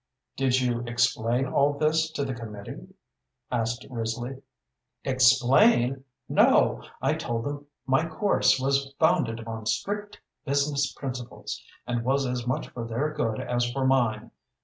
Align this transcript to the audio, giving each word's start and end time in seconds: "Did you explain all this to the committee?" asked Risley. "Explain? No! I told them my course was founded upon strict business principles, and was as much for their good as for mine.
"Did 0.35 0.59
you 0.59 0.79
explain 0.87 1.45
all 1.45 1.73
this 1.73 2.09
to 2.13 2.25
the 2.25 2.33
committee?" 2.33 2.95
asked 3.51 3.85
Risley. 3.87 4.41
"Explain? 5.03 6.05
No! 6.27 6.83
I 7.03 7.13
told 7.13 7.43
them 7.45 7.67
my 7.85 8.07
course 8.07 8.59
was 8.59 8.95
founded 8.97 9.39
upon 9.41 9.67
strict 9.67 10.19
business 10.43 10.91
principles, 10.91 11.61
and 11.85 12.03
was 12.03 12.25
as 12.25 12.47
much 12.47 12.69
for 12.69 12.83
their 12.83 13.13
good 13.13 13.41
as 13.41 13.71
for 13.71 13.85
mine. 13.85 14.31